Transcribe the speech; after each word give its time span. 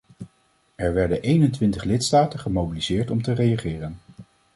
Er 0.75 0.93
werden 0.95 1.21
eenentwintig 1.21 1.83
lidstaten 1.83 2.39
gemobiliseerd 2.39 3.11
om 3.11 3.21
te 3.21 3.31
reageren. 3.33 3.97